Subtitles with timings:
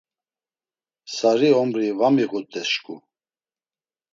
[1.15, 2.95] Sari ombri va miğut̆es şǩu.